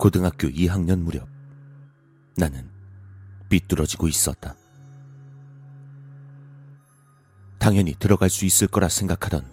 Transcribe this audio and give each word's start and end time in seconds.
고등학교 0.00 0.48
2학년 0.48 1.00
무렵 1.00 1.28
나는 2.34 2.70
삐뚤어지고 3.50 4.08
있었다. 4.08 4.56
당연히 7.58 7.94
들어갈 7.98 8.30
수 8.30 8.46
있을 8.46 8.66
거라 8.66 8.88
생각하던 8.88 9.44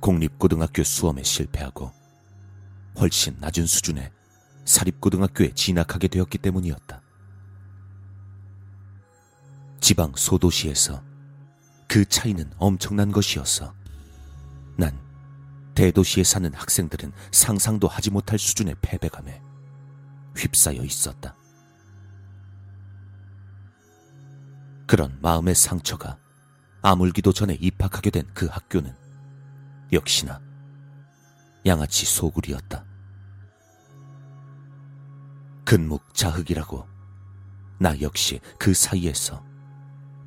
공립고등학교 0.00 0.82
수험에 0.82 1.22
실패하고 1.22 1.92
훨씬 2.98 3.36
낮은 3.38 3.66
수준의 3.66 4.10
사립고등학교에 4.64 5.52
진학하게 5.54 6.08
되었기 6.08 6.38
때문이었다. 6.38 7.00
지방 9.78 10.14
소도시에서 10.16 11.00
그 11.86 12.04
차이는 12.04 12.50
엄청난 12.58 13.12
것이었어. 13.12 13.72
난 14.76 14.98
대도시에 15.76 16.24
사는 16.24 16.52
학생들은 16.52 17.12
상상도 17.30 17.86
하지 17.86 18.10
못할 18.10 18.40
수준의 18.40 18.74
패배감에 18.82 19.41
휩싸여 20.36 20.82
있었다. 20.82 21.36
그런 24.86 25.18
마음의 25.22 25.54
상처가 25.54 26.18
아물기도 26.82 27.32
전에 27.32 27.54
입학하게 27.54 28.10
된 28.10 28.26
그 28.34 28.46
학교는 28.46 28.94
역시나 29.92 30.40
양아치 31.64 32.06
소굴이었다. 32.06 32.84
근묵 35.64 36.12
자흑이라고 36.14 36.86
나 37.78 38.00
역시 38.00 38.40
그 38.58 38.74
사이에서 38.74 39.44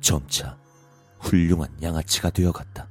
점차 0.00 0.58
훌륭한 1.20 1.76
양아치가 1.82 2.30
되어갔다. 2.30 2.88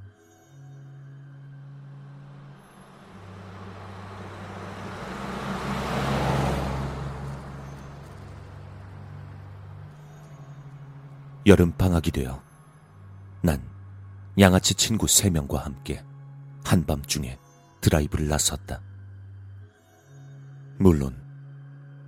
여름 11.46 11.72
방학이 11.74 12.12
되어 12.12 12.42
난 13.42 13.62
양아치 14.40 14.74
친구 14.74 15.08
세 15.08 15.30
명과 15.30 15.64
함께 15.64 16.04
한밤중에 16.64 17.38
드라이브를 17.82 18.28
나섰다. 18.28 18.82
물론 20.80 21.16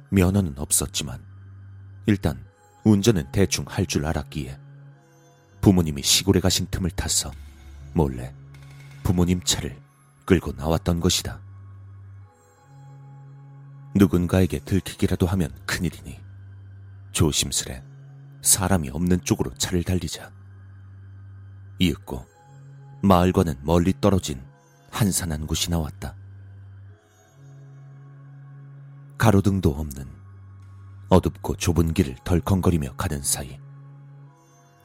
면허는 0.10 0.58
없었지만 0.58 1.24
일단 2.08 2.44
운전은 2.84 3.32
대충 3.32 3.66
할 3.68 3.86
줄 3.86 4.06
알았기에 4.06 4.60
부모님이 5.62 6.02
시골에 6.02 6.40
가신 6.40 6.66
틈을 6.72 6.90
타서 6.92 7.32
몰래 7.94 8.34
부모님 9.04 9.42
차를 9.44 9.80
끌고 10.26 10.54
나왔던 10.54 11.00
것이다. 11.00 11.40
누군가에게 13.96 14.60
들키기라도 14.60 15.28
하면 15.28 15.52
큰일이니 15.66 16.20
조심스레 17.12 17.84
사람이 18.42 18.90
없는 18.90 19.22
쪽으로 19.24 19.54
차를 19.56 19.84
달리자. 19.84 20.32
이윽고 21.80 22.26
마을과는 23.04 23.60
멀리 23.62 23.94
떨어진 24.00 24.42
한산한 24.92 25.48
곳이 25.48 25.70
나왔다. 25.70 26.16
가로등도 29.18 29.72
없는 29.72 30.08
어둡고 31.10 31.56
좁은 31.56 31.94
길을 31.94 32.16
덜컹거리며 32.24 32.96
가는 32.96 33.22
사이 33.22 33.60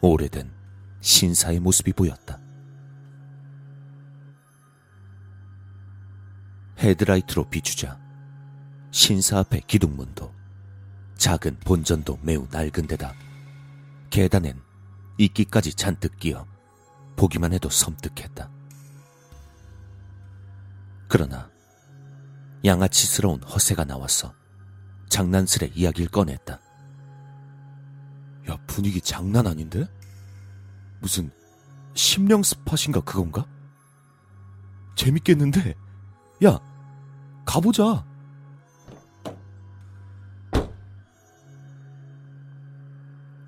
오래된 0.01 0.51
신사의 1.01 1.61
모습이 1.61 1.93
보였다. 1.93 2.39
헤드라이트로 6.79 7.49
비추자 7.49 7.99
신사 8.91 9.39
앞의 9.39 9.63
기둥문도 9.67 10.35
작은 11.17 11.59
본전도 11.61 12.19
매우 12.23 12.47
낡은 12.51 12.89
데다 12.89 13.15
계단엔 14.13 14.63
이끼까지 15.17 15.73
잔뜩 15.73 16.19
끼어 16.19 16.47
보기만 17.17 17.55
해도 17.55 17.71
섬뜩했다. 17.71 18.51
그러나 21.09 21.51
양아치스러운 22.63 23.43
허세가 23.43 23.85
나와서 23.85 24.35
장난스레 25.09 25.73
이야기를 25.75 26.11
꺼냈다. 26.11 26.61
야, 28.51 28.57
분위기 28.67 29.01
장난 29.01 29.47
아닌데? 29.47 29.87
무슨 31.01 31.31
심령 31.95 32.43
스팟인가 32.43 33.01
그건가? 33.01 33.47
재밌겠는데? 34.95 35.75
야, 36.45 36.59
가보자. 37.47 38.05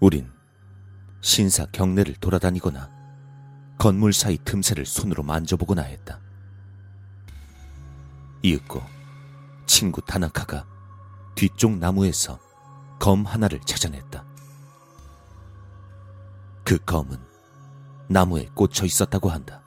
우린 0.00 0.33
신사 1.24 1.64
경내를 1.72 2.16
돌아다니거나 2.16 2.90
건물 3.78 4.12
사이 4.12 4.36
틈새를 4.44 4.84
손으로 4.84 5.22
만져보거나 5.22 5.80
했다. 5.80 6.20
이윽고 8.42 8.82
친구 9.64 10.02
타나카가 10.02 10.66
뒤쪽 11.34 11.78
나무에서 11.78 12.38
검 13.00 13.24
하나를 13.24 13.58
찾아냈다. 13.60 14.22
그 16.62 16.76
검은 16.84 17.18
나무에 18.10 18.50
꽂혀 18.54 18.84
있었다고 18.84 19.30
한다. 19.30 19.62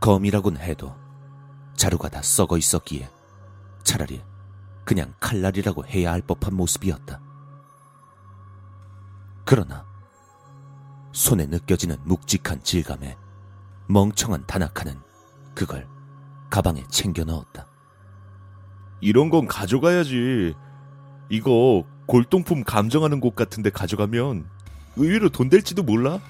검이라곤 0.00 0.58
해도 0.58 0.94
자루가 1.74 2.10
다 2.10 2.20
썩어 2.20 2.58
있었기에 2.58 3.10
차라리 3.82 4.22
그냥 4.84 5.14
칼날이라고 5.20 5.86
해야 5.86 6.12
할 6.12 6.20
법한 6.20 6.54
모습이었다. 6.54 7.27
그러나 9.48 9.86
손에 11.12 11.46
느껴지는 11.46 11.96
묵직한 12.04 12.62
질감에 12.62 13.16
멍청한 13.86 14.44
다나카는 14.46 15.00
그걸 15.54 15.88
가방에 16.50 16.84
챙겨 16.90 17.24
넣었다. 17.24 17.66
이런 19.00 19.30
건 19.30 19.46
가져가야지. 19.46 20.54
이거 21.30 21.86
골동품 22.04 22.62
감정하는 22.62 23.20
곳 23.20 23.34
같은데 23.34 23.70
가져가면 23.70 24.46
의외로 24.96 25.30
돈 25.30 25.48
될지도 25.48 25.82
몰라. 25.82 26.20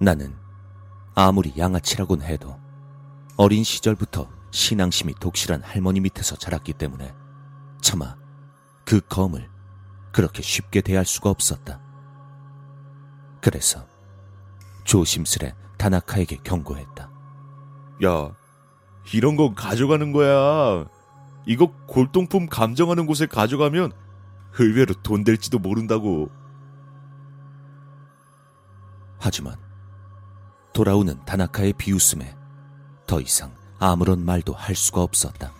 나는 0.00 0.36
아무리 1.16 1.52
양아치라곤 1.58 2.22
해도 2.22 2.60
어린 3.36 3.64
시절부터 3.64 4.30
신앙심이 4.52 5.14
독실한 5.18 5.62
할머니 5.64 5.98
밑에서 5.98 6.36
자랐기 6.36 6.74
때문에 6.74 7.12
차마 7.80 8.14
그 8.84 9.00
검을 9.00 9.50
그렇게 10.12 10.42
쉽게 10.42 10.82
대할 10.82 11.04
수가 11.04 11.30
없었다. 11.30 11.80
그래서 13.40 13.86
조심스레 14.84 15.54
다나카에게 15.78 16.38
경고했다. 16.44 17.10
야, 18.04 18.36
이런 19.12 19.36
거 19.36 19.54
가져가는 19.54 20.12
거야. 20.12 20.86
이거 21.46 21.72
골동품 21.86 22.46
감정하는 22.46 23.06
곳에 23.06 23.26
가져가면 23.26 23.92
의외로 24.58 24.94
돈 25.02 25.24
될지도 25.24 25.58
모른다고. 25.58 26.30
하지만 29.18 29.56
돌아오는 30.72 31.24
다나카의 31.24 31.74
비웃음에 31.74 32.36
더 33.06 33.20
이상 33.20 33.54
아무런 33.78 34.24
말도 34.24 34.52
할 34.52 34.74
수가 34.74 35.02
없었다. 35.02 35.52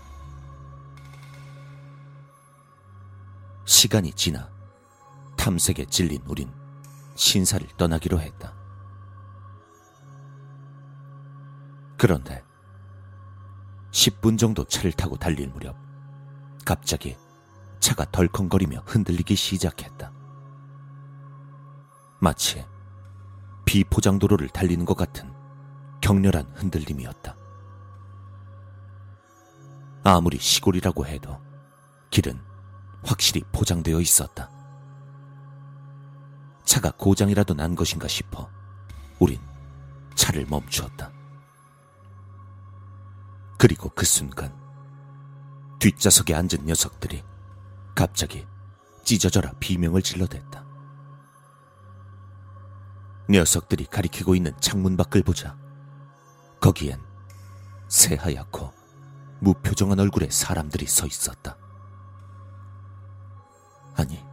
시간이 3.72 4.12
지나 4.12 4.50
탐색에 5.38 5.86
찔린 5.86 6.22
우린 6.26 6.52
신사를 7.14 7.66
떠나기로 7.78 8.20
했다. 8.20 8.54
그런데 11.96 12.44
10분 13.90 14.38
정도 14.38 14.62
차를 14.64 14.92
타고 14.92 15.16
달릴 15.16 15.48
무렵 15.48 15.74
갑자기 16.66 17.16
차가 17.80 18.04
덜컹거리며 18.12 18.82
흔들리기 18.84 19.34
시작했다. 19.34 20.12
마치 22.20 22.64
비포장도로를 23.64 24.50
달리는 24.50 24.84
것 24.84 24.98
같은 24.98 25.32
격렬한 26.02 26.52
흔들림이었다. 26.56 27.34
아무리 30.04 30.38
시골이라고 30.38 31.06
해도 31.06 31.40
길은 32.10 32.51
확실히 33.04 33.42
포장되어 33.52 34.00
있었다. 34.00 34.50
차가 36.64 36.90
고장이라도 36.92 37.54
난 37.54 37.74
것인가 37.74 38.08
싶어 38.08 38.48
우린 39.18 39.40
차를 40.14 40.46
멈추었다. 40.46 41.12
그리고 43.58 43.90
그 43.90 44.04
순간 44.04 44.54
뒷좌석에 45.78 46.34
앉은 46.34 46.64
녀석들이 46.64 47.22
갑자기 47.94 48.46
찢어져라 49.04 49.52
비명을 49.60 50.02
질러댔다. 50.02 50.64
녀석들이 53.28 53.86
가리키고 53.86 54.34
있는 54.34 54.52
창문 54.60 54.96
밖을 54.96 55.22
보자 55.22 55.56
거기엔 56.60 57.00
새하얗고 57.88 58.72
무표정한 59.40 59.98
얼굴의 60.00 60.30
사람들이 60.30 60.86
서 60.86 61.06
있었다. 61.06 61.56
아니, 63.94 64.24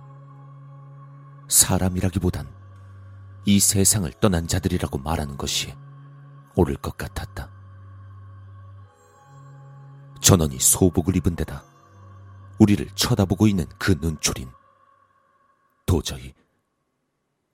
사람이라기보단 1.47 2.47
이 3.45 3.59
세상을 3.59 4.11
떠난 4.19 4.47
자들이라고 4.47 4.97
말하는 4.99 5.37
것이 5.37 5.75
옳을 6.55 6.77
것 6.77 6.97
같았다. 6.97 7.49
전원이 10.21 10.59
소복을 10.59 11.15
입은 11.15 11.35
데다 11.35 11.63
우리를 12.59 12.85
쳐다보고 12.93 13.47
있는 13.47 13.65
그 13.79 13.97
눈초린 13.99 14.51
도저히 15.85 16.33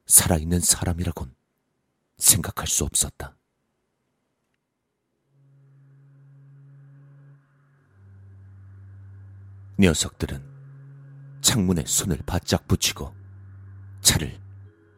살아있는 0.08 0.60
사람이라곤 0.60 1.34
생각할 2.18 2.68
수 2.68 2.84
없었다. 2.84 3.36
녀석들은 9.78 10.55
창문에 11.46 11.84
손을 11.86 12.18
바짝 12.26 12.68
붙이고 12.68 13.14
차를 14.02 14.42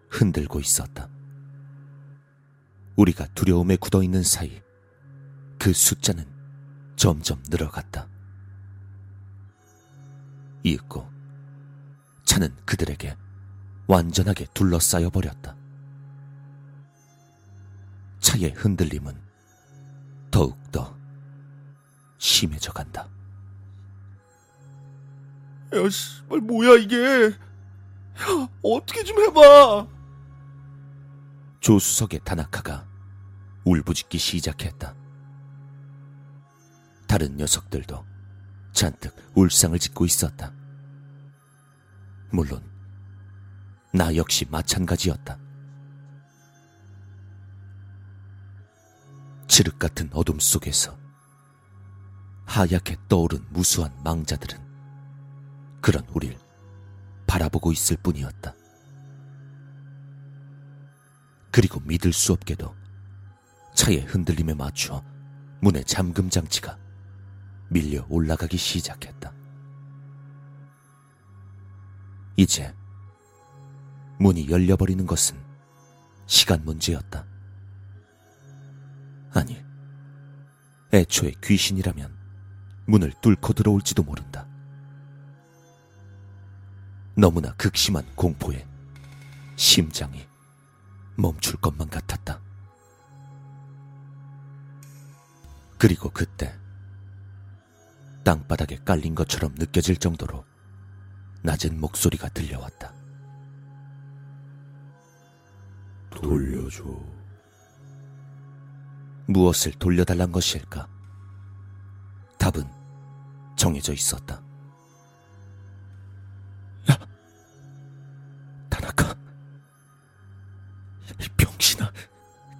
흔들고 0.10 0.62
있었다. 0.62 1.10
우리가 2.96 3.28
두려움에 3.36 3.76
굳어 3.76 4.02
있는 4.02 4.24
사이 4.24 4.62
그 5.60 5.74
숫자는 5.74 6.26
점점 6.96 7.44
늘어갔다. 7.50 8.08
이윽고 10.64 11.12
차는 12.24 12.56
그들에게 12.66 13.18
완전하게 13.88 14.46
둘러싸여 14.54 15.10
버렸다. 15.10 15.54
차의 18.20 18.52
흔들림은 18.52 19.20
더욱더 20.32 20.98
심해져 22.18 22.72
간다. 22.72 23.10
야, 25.74 25.90
씨발, 25.90 26.40
뭐야, 26.40 26.76
이게. 26.76 27.26
야, 27.28 28.50
어떻게 28.64 29.04
좀 29.04 29.20
해봐. 29.20 29.88
조수석의 31.60 32.22
다나카가 32.24 32.88
울부짖기 33.66 34.18
시작했다. 34.18 34.96
다른 37.08 37.36
녀석들도 37.36 38.06
잔뜩 38.72 39.14
울상을 39.36 39.78
짓고 39.78 40.06
있었다. 40.06 40.54
물론 42.30 42.64
나 43.94 44.16
역시 44.16 44.46
마찬가지였다. 44.50 45.38
칠흑 49.48 49.80
같은 49.80 50.10
어둠 50.14 50.40
속에서 50.40 50.98
하얗게 52.46 52.98
떠오른 53.08 53.46
무수한 53.50 53.92
망자들은 54.04 54.67
그런 55.82 56.06
우릴 56.14 56.38
바라보고 57.28 57.72
있을 57.72 57.98
뿐이었다. 57.98 58.54
그리고 61.52 61.80
믿을 61.82 62.14
수 62.14 62.34
없게도 62.34 62.76
차의 63.74 64.02
흔들림에 64.02 64.54
맞춰 64.54 65.04
문의 65.60 65.84
잠금 65.84 66.30
장치가 66.30 66.78
밀려 67.70 68.06
올라가기 68.10 68.58
시작했다. 68.58 69.34
이제 72.38 72.74
문이 74.20 74.50
열려버리는 74.50 75.06
것은 75.06 75.38
시간 76.28 76.64
문제였다. 76.64 77.26
아니, 79.34 79.64
애초에 80.94 81.34
귀신이라면 81.44 82.16
문을 82.86 83.14
뚫고 83.22 83.54
들어올지도 83.54 84.04
모른다. 84.04 84.47
너무나 87.18 87.52
극심한 87.54 88.06
공포에 88.16 88.64
심장이 89.56 90.28
멈출 91.16 91.60
것만 91.60 91.90
같았다. 91.90 92.40
그리고 95.80 96.12
그때 96.12 96.56
땅바닥에 98.24 98.78
깔린 98.86 99.16
것처럼 99.16 99.56
느껴질 99.56 99.98
정도로 99.98 100.46
낮은 101.42 101.80
목소리가 101.80 102.30
들려왔다. 102.30 102.94
돌려줘. 106.12 106.84
무엇을 109.28 109.72
돌려달란 109.74 110.32
것일까? 110.32 110.88
답은 112.38 112.70
정해져 113.56 113.92
있었다. 113.92 114.47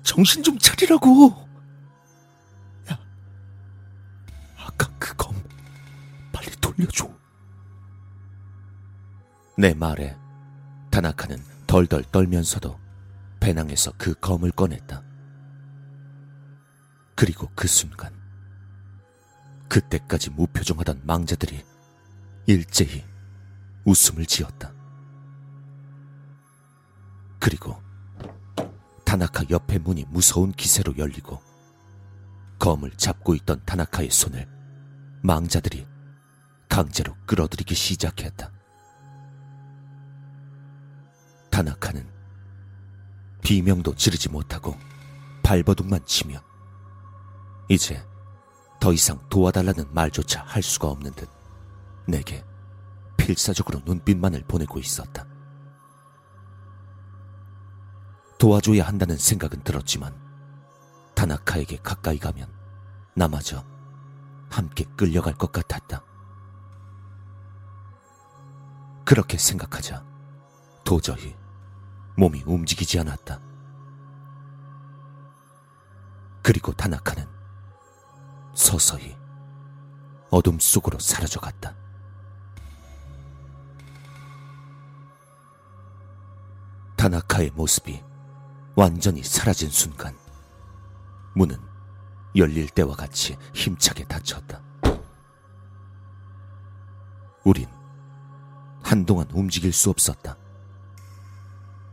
정신 0.08 0.42
좀 0.42 0.58
차리라고. 0.58 1.46
야, 2.90 2.98
아까 4.56 4.90
그 4.98 5.14
검, 5.18 5.36
빨리 6.32 6.50
돌려줘. 6.62 7.14
내 9.58 9.74
말에 9.74 10.16
다나카는 10.92 11.44
덜덜 11.68 12.04
떨면서도 12.06 12.80
배낭에서 13.42 13.92
그 13.98 14.14
검을 14.14 14.52
꺼냈다. 14.52 15.04
그리고 17.14 17.52
그 17.54 17.68
순간 17.68 18.14
그때까지 19.68 20.30
무표정하던 20.30 21.02
망자들이 21.04 21.66
일제히 22.46 23.04
웃음을 23.84 24.26
지었다. 24.26 24.72
그리고 27.40 27.86
타나카 29.08 29.46
옆의 29.50 29.80
문이 29.80 30.04
무서운 30.10 30.52
기세로 30.52 30.98
열리고 30.98 31.42
검을 32.60 32.92
잡고 32.98 33.36
있던 33.36 33.62
타나카의 33.66 34.12
손을 34.12 34.46
망자들이 35.24 35.88
강제로 36.68 37.16
끌어들이기 37.26 37.74
시작했다. 37.74 38.52
타나카는 41.50 42.06
비명도 43.44 43.96
지르지 43.96 44.28
못하고 44.28 44.76
발버둥만 45.42 46.06
치며 46.06 46.44
이제 47.70 48.06
더 48.82 48.92
이상 48.92 49.22
도와달라는 49.30 49.86
말조차 49.94 50.44
할 50.44 50.62
수가 50.62 50.90
없는 50.90 51.14
듯 51.14 51.30
내게 52.10 52.44
필사적으로 53.16 53.80
눈빛만을 53.86 54.44
보내고 54.50 54.80
있었다. 54.80 55.37
도와줘야 58.38 58.86
한다는 58.86 59.18
생각은 59.18 59.64
들었지만 59.64 60.14
타나카에게 61.16 61.78
가까이 61.78 62.20
가면 62.20 62.48
나마저 63.16 63.66
함께 64.50 64.86
끌려갈 64.96 65.34
것 65.34 65.52
같았다. 65.52 66.04
그렇게 69.04 69.38
생각하자 69.38 70.06
도저히 70.84 71.36
몸이 72.16 72.44
움직이지 72.46 73.00
않았다. 73.00 73.40
그리고 76.44 76.72
타나카는 76.74 77.28
서서히 78.54 79.18
어둠 80.30 80.60
속으로 80.60 81.00
사라져갔다. 81.00 81.76
타나카의 86.96 87.52
모습이 87.52 88.04
완전히 88.78 89.24
사라진 89.24 89.72
순간 89.72 90.16
문은 91.34 91.60
열릴 92.36 92.70
때와 92.70 92.96
같이 92.96 93.36
힘차게 93.52 94.04
닫혔다. 94.04 94.62
우린 97.44 97.68
한동안 98.84 99.28
움직일 99.32 99.74
수 99.74 99.90
없었다. 99.90 100.38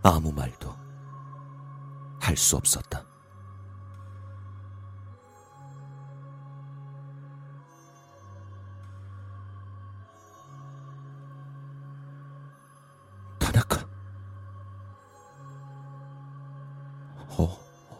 아무 0.02 0.30
말도 0.30 0.76
할 2.20 2.36
수 2.36 2.56
없었다. 2.56 3.13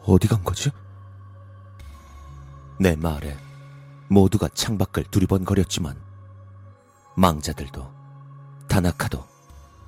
어, 0.05 0.13
어디 0.13 0.27
간 0.27 0.43
거지? 0.43 0.71
내 2.79 2.95
말에 2.95 3.37
모두가 4.09 4.47
창밖을 4.49 5.05
두리번거렸지만 5.05 5.99
망자들도 7.17 7.93
다나카도 8.67 9.25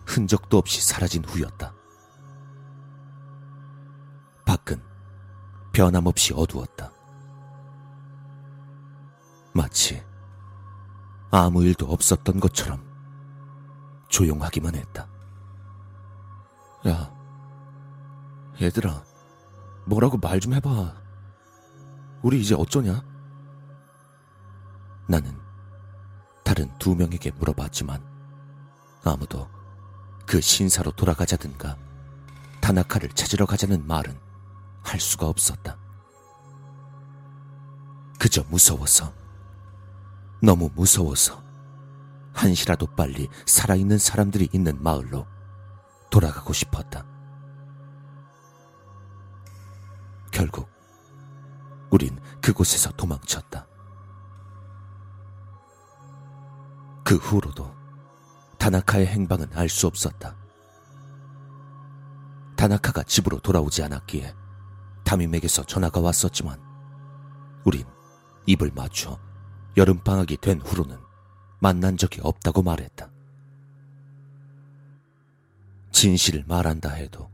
흔적도 0.05 0.57
없이 0.57 0.81
사라진 0.81 1.23
후였다. 1.25 1.73
밖은 4.45 4.81
변함없이 5.73 6.33
어두웠다. 6.33 6.91
마치 9.53 10.01
아무 11.29 11.63
일도 11.63 11.87
없었던 11.87 12.39
것처럼 12.39 12.81
조용하기만 14.07 14.75
했다. 14.75 15.07
야, 16.87 17.13
얘들아, 18.61 19.03
뭐라고 19.87 20.17
말 20.17 20.39
좀 20.39 20.53
해봐. 20.53 20.93
우리 22.21 22.41
이제 22.41 22.53
어쩌냐? 22.55 23.03
나는 25.07 25.33
다른 26.43 26.69
두 26.77 26.95
명에게 26.95 27.31
물어봤지만 27.31 28.03
아무도 29.03 29.47
그 30.25 30.41
신사로 30.41 30.91
돌아가자든가 30.91 31.77
다나카를 32.59 33.09
찾으러 33.09 33.45
가자는 33.45 33.87
말은 33.87 34.19
할 34.83 34.99
수가 34.99 35.27
없었다. 35.27 35.77
그저 38.19 38.43
무서워서, 38.49 39.13
너무 40.41 40.69
무서워서 40.75 41.41
한시라도 42.33 42.87
빨리 42.87 43.29
살아있는 43.45 43.97
사람들이 43.97 44.49
있는 44.51 44.81
마을로 44.83 45.25
돌아가고 46.09 46.51
싶었다. 46.51 47.05
결국 50.47 50.69
우린 51.89 52.17
그곳에서 52.41 52.91
도망쳤다. 52.91 53.67
그 57.03 57.15
후로도 57.15 57.73
다나카의 58.57 59.07
행방은 59.07 59.53
알 59.53 59.69
수 59.69 59.87
없었다. 59.87 60.35
다나카가 62.55 63.03
집으로 63.03 63.39
돌아오지 63.39 63.83
않았기에 63.83 64.33
담임에게서 65.03 65.63
전화가 65.63 65.99
왔었지만 65.99 66.59
우린 67.65 67.85
입을 68.45 68.71
맞춰 68.73 69.19
여름방학이 69.75 70.37
된 70.37 70.59
후로는 70.61 70.97
만난 71.59 71.97
적이 71.97 72.21
없다고 72.23 72.63
말했다. 72.63 73.09
진실을 75.91 76.45
말한다 76.47 76.91
해도 76.91 77.29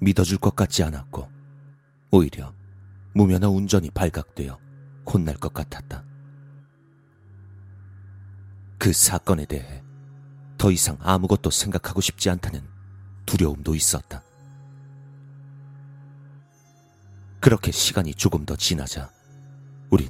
믿어줄 0.00 0.38
것 0.38 0.54
같지 0.54 0.82
않았고 0.82 1.33
오히려 2.16 2.54
무면허 3.12 3.50
운전이 3.50 3.90
발각되어 3.90 4.56
혼날 5.04 5.34
것 5.34 5.52
같았다. 5.52 6.04
그 8.78 8.92
사건에 8.92 9.44
대해 9.46 9.82
더 10.56 10.70
이상 10.70 10.96
아무것도 11.00 11.50
생각하고 11.50 12.00
싶지 12.00 12.30
않다는 12.30 12.62
두려움도 13.26 13.74
있었다. 13.74 14.22
그렇게 17.40 17.72
시간이 17.72 18.14
조금 18.14 18.46
더 18.46 18.54
지나자 18.54 19.10
우린 19.90 20.08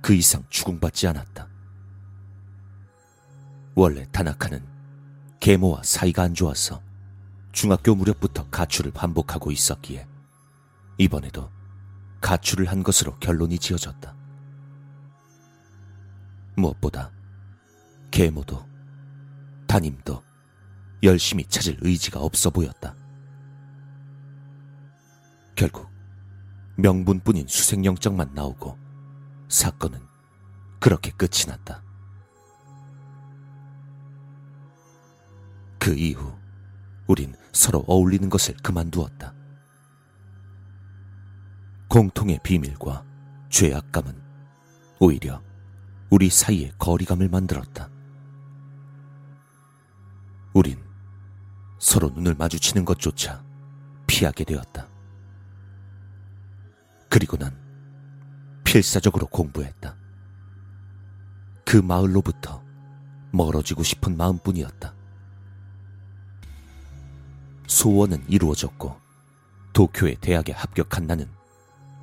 그 0.00 0.14
이상 0.14 0.44
추궁받지 0.48 1.08
않았다. 1.08 1.48
원래 3.74 4.06
타나카는 4.12 4.64
계모와 5.40 5.82
사이가 5.82 6.22
안 6.22 6.34
좋아서 6.34 6.80
중학교 7.50 7.96
무렵부터 7.96 8.48
가출을 8.48 8.92
반복하고 8.92 9.50
있었기에 9.50 10.06
이번에도 10.98 11.50
가출을 12.20 12.66
한 12.66 12.82
것으로 12.82 13.16
결론이 13.18 13.58
지어졌다. 13.58 14.14
무엇보다 16.56 17.12
계모도 18.10 18.66
담임도 19.66 20.22
열심히 21.02 21.44
찾을 21.44 21.76
의지가 21.80 22.20
없어 22.20 22.50
보였다. 22.50 22.94
결국 25.54 25.88
명분뿐인 26.76 27.46
수색영장만 27.46 28.34
나오고 28.34 28.78
사건은 29.48 30.00
그렇게 30.80 31.10
끝이 31.12 31.46
났다. 31.46 31.82
그 35.78 35.94
이후 35.94 36.34
우린 37.06 37.34
서로 37.52 37.84
어울리는 37.86 38.28
것을 38.28 38.56
그만두었다. 38.62 39.34
공통의 41.88 42.40
비밀과 42.42 43.04
죄악감은 43.48 44.20
오히려 44.98 45.42
우리 46.10 46.28
사이에 46.30 46.72
거리감을 46.78 47.28
만들었다. 47.28 47.88
우린 50.52 50.82
서로 51.78 52.08
눈을 52.10 52.34
마주치는 52.34 52.84
것조차 52.84 53.44
피하게 54.06 54.44
되었다. 54.44 54.88
그리고 57.08 57.36
난 57.36 57.56
필사적으로 58.64 59.26
공부했다. 59.26 59.96
그 61.64 61.76
마을로부터 61.76 62.62
멀어지고 63.32 63.82
싶은 63.82 64.16
마음뿐이었다. 64.16 64.94
소원은 67.66 68.24
이루어졌고 68.28 68.96
도쿄의 69.72 70.16
대학에 70.20 70.52
합격한 70.52 71.06
나는 71.06 71.28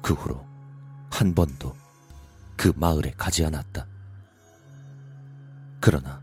그 0.03 0.13
후로 0.13 0.45
한 1.09 1.33
번도 1.33 1.73
그 2.57 2.73
마을에 2.75 3.13
가지 3.17 3.45
않았다. 3.45 3.87
그러나 5.79 6.21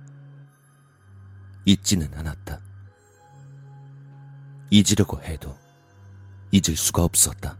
잊지는 1.64 2.12
않았다. 2.14 2.60
잊으려고 4.70 5.20
해도 5.22 5.58
잊을 6.52 6.76
수가 6.76 7.04
없었다. 7.04 7.56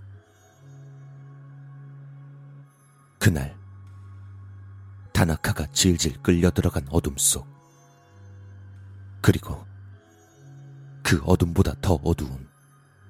그날 3.18 3.58
다나카가 5.14 5.66
질질 5.72 6.22
끌려 6.22 6.50
들어간 6.50 6.86
어둠 6.90 7.16
속 7.16 7.48
그리고 9.22 9.66
그 11.02 11.22
어둠보다 11.24 11.74
더 11.80 11.94
어두운 12.04 12.48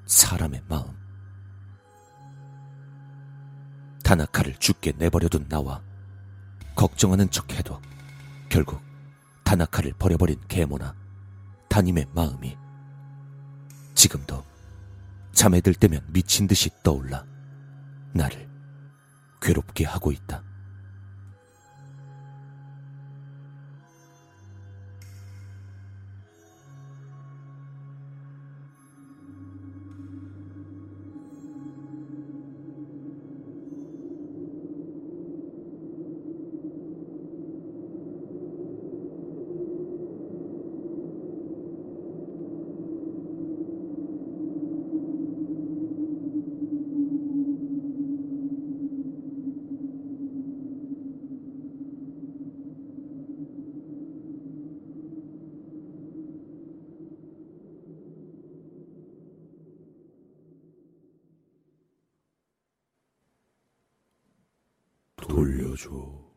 사람의 0.06 0.62
마음 0.68 0.99
다나카를 4.10 4.56
죽게 4.56 4.94
내버려둔 4.98 5.48
나와 5.48 5.80
걱정하는 6.74 7.30
척해도 7.30 7.80
결국 8.48 8.80
다나카를 9.44 9.92
버려버린 10.00 10.40
계모나 10.48 10.96
담임의 11.68 12.06
마음이 12.12 12.58
지금도 13.94 14.44
잠에 15.30 15.60
들 15.60 15.74
때면 15.74 16.04
미친 16.08 16.48
듯이 16.48 16.70
떠올라 16.82 17.24
나를 18.12 18.48
괴롭게 19.40 19.84
하고 19.84 20.10
있다. 20.10 20.42
돌려줘. 65.80 66.29